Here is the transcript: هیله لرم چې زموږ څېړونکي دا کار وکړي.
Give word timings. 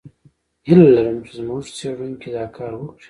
هیله 0.67 0.87
لرم 0.95 1.17
چې 1.25 1.31
زموږ 1.39 1.63
څېړونکي 1.77 2.29
دا 2.37 2.45
کار 2.57 2.71
وکړي. 2.75 2.99